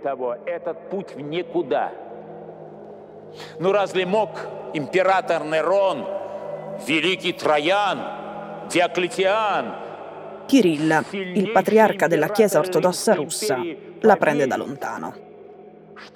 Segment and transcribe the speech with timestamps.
[0.00, 1.92] того, этот путь в никуда.
[3.58, 4.30] Ну разве мог
[4.72, 6.06] император Нерон,
[6.86, 7.98] великий Троян,
[8.70, 9.86] Диоклетиан,
[10.46, 13.60] Kirill, il patriarca della Chiesa ortodossa russa,
[14.00, 15.14] la prende da lontano.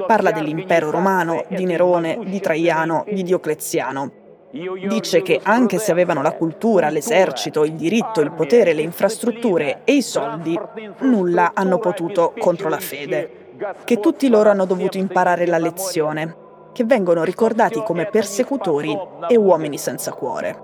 [0.07, 4.13] Parla dell'impero romano, di Nerone, di Traiano, di Diocleziano.
[4.53, 9.95] Dice che anche se avevano la cultura, l'esercito, il diritto, il potere, le infrastrutture e
[9.95, 10.59] i soldi,
[11.01, 13.44] nulla hanno potuto contro la fede,
[13.85, 16.37] che tutti loro hanno dovuto imparare la lezione,
[16.73, 18.97] che vengono ricordati come persecutori
[19.29, 20.57] e uomini senza cuore.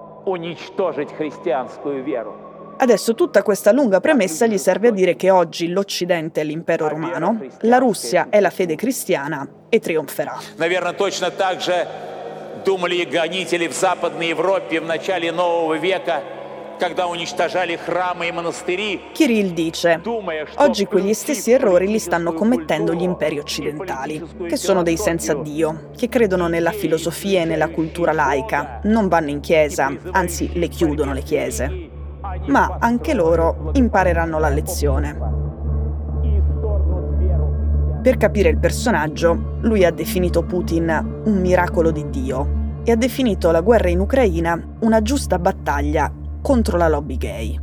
[2.78, 7.40] Adesso tutta questa lunga premessa gli serve a dire che oggi l'Occidente è l'impero romano,
[7.60, 10.38] la Russia è la fede cristiana e trionferà.
[10.58, 11.86] Наверное, точно так же
[12.64, 16.22] думали и гонители в Западной Европе в начале нового века,
[19.11, 20.01] Kirill dice,
[20.55, 25.91] oggi quegli stessi errori li stanno commettendo gli imperi occidentali, che sono dei senza Dio,
[25.95, 31.13] che credono nella filosofia e nella cultura laica, non vanno in chiesa, anzi le chiudono
[31.13, 31.89] le chiese.
[32.47, 35.19] Ma anche loro impareranno la lezione.
[38.01, 43.51] Per capire il personaggio, lui ha definito Putin un miracolo di Dio e ha definito
[43.51, 47.59] la guerra in Ucraina una giusta battaglia contro la lobby gay.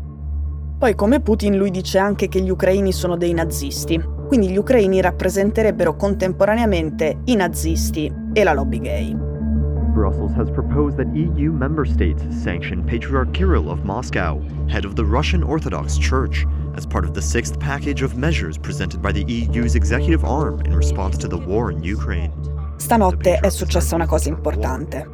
[0.79, 5.01] Poi come Putin lui dice anche che gli ucraini sono dei nazisti, quindi gli ucraini
[5.01, 9.17] rappresenterebbero contemporaneamente i nazisti e la lobby gay.
[9.93, 15.05] Brussels has proposed that EU member states sanction Patriarch Kirill of Moscow, head of the
[15.05, 19.75] Russian Orthodox Church, as part of the sixth package of measures presented by the EU's
[19.75, 22.33] executive arm in response to the war in Ukraine.
[22.89, 25.07] Stanotte è successa una cosa importante.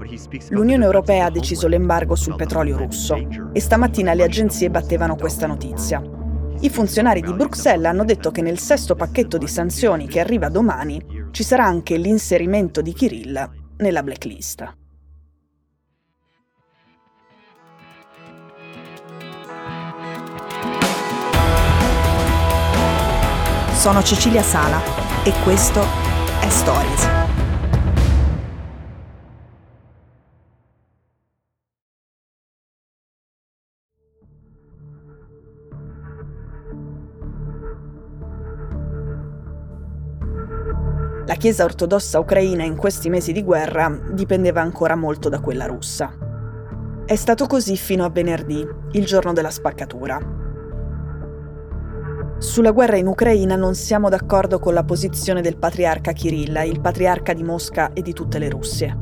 [0.50, 3.16] L'Unione Europea ha deciso l'embargo sul petrolio russo
[3.52, 6.00] e stamattina le agenzie battevano questa notizia.
[6.60, 11.04] I funzionari di Bruxelles hanno detto che nel sesto pacchetto di sanzioni che arriva domani
[11.32, 14.72] ci sarà anche l'inserimento di Kirill nella blacklist.
[23.72, 24.80] Sono Cecilia Sala
[25.24, 25.82] e questo
[26.40, 27.23] è Stories.
[41.26, 46.12] La Chiesa ortodossa ucraina in questi mesi di guerra dipendeva ancora molto da quella russa.
[47.06, 50.20] È stato così fino a venerdì, il giorno della spaccatura.
[52.36, 57.32] Sulla guerra in Ucraina non siamo d'accordo con la posizione del patriarca Kirilla, il patriarca
[57.32, 58.98] di Mosca e di tutte le Russie.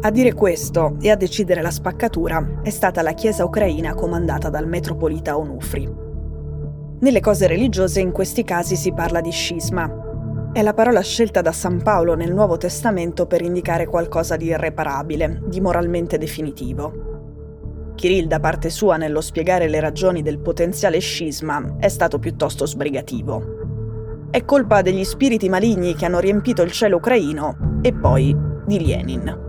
[0.00, 4.66] A dire questo e a decidere la spaccatura è stata la Chiesa ucraina comandata dal
[4.66, 5.88] metropolita Onufri.
[6.98, 10.05] Nelle cose religiose in questi casi si parla di scisma,
[10.52, 15.42] è la parola scelta da San Paolo nel Nuovo Testamento per indicare qualcosa di irreparabile,
[15.46, 17.92] di moralmente definitivo.
[17.94, 24.28] Kirill, da parte sua, nello spiegare le ragioni del potenziale scisma, è stato piuttosto sbrigativo.
[24.30, 28.36] È colpa degli spiriti maligni che hanno riempito il cielo ucraino e poi
[28.66, 29.44] di Lenin.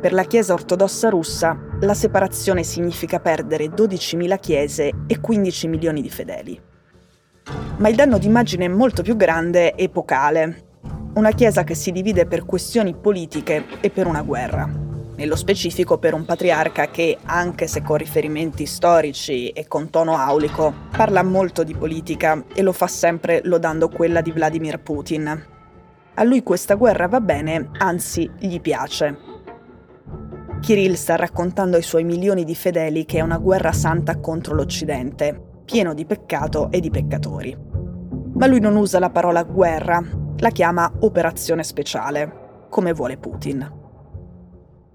[0.00, 6.10] Per la Chiesa ortodossa russa, la separazione significa perdere 12.000 chiese e 15 milioni di
[6.10, 6.72] fedeli
[7.76, 10.62] ma il danno d'immagine è molto più grande epocale.
[11.14, 14.82] Una Chiesa che si divide per questioni politiche e per una guerra.
[15.16, 20.72] Nello specifico per un patriarca che, anche se con riferimenti storici e con tono aulico,
[20.90, 25.46] parla molto di politica e lo fa sempre lodando quella di Vladimir Putin.
[26.14, 29.32] A lui questa guerra va bene, anzi gli piace.
[30.60, 35.52] Kirill sta raccontando ai suoi milioni di fedeli che è una guerra santa contro l'Occidente
[35.64, 37.56] pieno di peccato e di peccatori.
[38.34, 40.02] Ma lui non usa la parola guerra,
[40.38, 43.82] la chiama operazione speciale, come vuole Putin.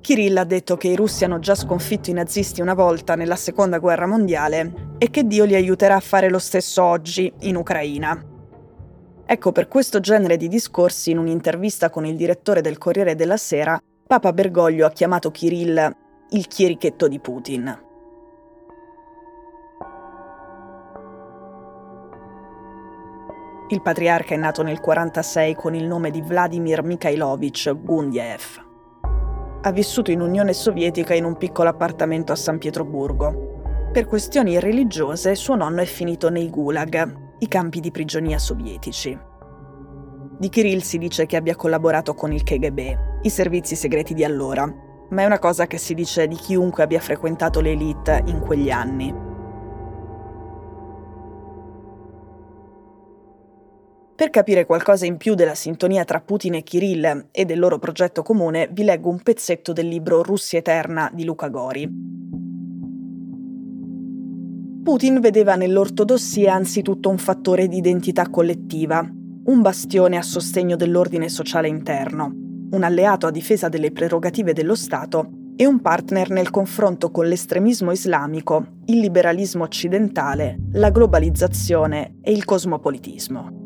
[0.01, 3.79] Kirill ha detto che i russi hanno già sconfitto i nazisti una volta nella seconda
[3.79, 8.21] guerra mondiale e che Dio li aiuterà a fare lo stesso oggi in Ucraina.
[9.25, 13.79] Ecco, per questo genere di discorsi, in un'intervista con il direttore del Corriere della Sera,
[14.07, 15.95] Papa Bergoglio ha chiamato Kirill
[16.31, 17.87] il chierichetto di Putin.
[23.71, 28.41] Il patriarca è nato nel 1946 con il nome di Vladimir Mikhailovich Gundiev.
[29.61, 33.89] Ha vissuto in Unione Sovietica in un piccolo appartamento a San Pietroburgo.
[33.93, 39.15] Per questioni religiose suo nonno è finito nei gulag, i campi di prigionia sovietici.
[40.39, 42.79] Di Kirill si dice che abbia collaborato con il KGB,
[43.21, 44.65] i servizi segreti di allora,
[45.09, 49.28] ma è una cosa che si dice di chiunque abbia frequentato l'elite in quegli anni.
[54.19, 58.21] Per capire qualcosa in più della sintonia tra Putin e Kirill e del loro progetto
[58.21, 61.89] comune, vi leggo un pezzetto del libro Russia Eterna di Luca Gori.
[64.83, 69.09] Putin vedeva nell'ortodossia anzitutto un fattore di identità collettiva,
[69.45, 72.29] un bastione a sostegno dell'ordine sociale interno,
[72.71, 77.93] un alleato a difesa delle prerogative dello Stato e un partner nel confronto con l'estremismo
[77.93, 83.58] islamico, il liberalismo occidentale, la globalizzazione e il cosmopolitismo.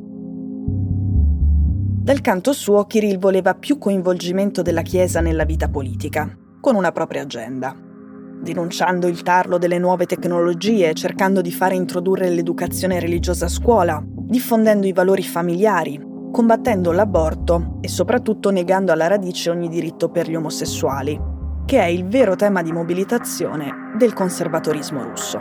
[2.03, 7.21] Dal canto suo, Kirill voleva più coinvolgimento della Chiesa nella vita politica, con una propria
[7.21, 7.73] agenda.
[7.73, 14.85] Denunciando il tarlo delle nuove tecnologie, cercando di fare introdurre l'educazione religiosa a scuola, diffondendo
[14.85, 15.97] i valori familiari,
[16.29, 21.17] combattendo l'aborto e soprattutto negando alla radice ogni diritto per gli omosessuali,
[21.65, 25.39] che è il vero tema di mobilitazione del conservatorismo russo.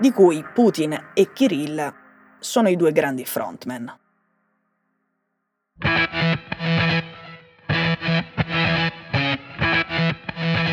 [0.00, 1.92] Di cui Putin e Kirill
[2.38, 4.06] sono i due grandi frontman.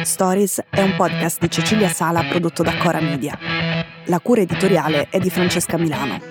[0.05, 3.37] Stories è un podcast di Cecilia Sala prodotto da Cora Media.
[4.05, 6.21] La cura editoriale è di Francesca Milano.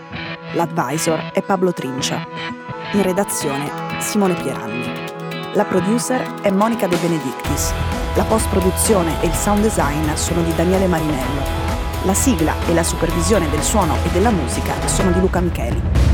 [0.52, 2.24] L'advisor è Pablo Trincia.
[2.92, 3.68] In redazione
[3.98, 4.86] Simone Pieranni.
[5.54, 7.72] La producer è Monica De Benedictis.
[8.14, 11.42] La post-produzione e il sound design sono di Daniele Marinello.
[12.04, 16.13] La sigla e la supervisione del suono e della musica sono di Luca Micheli.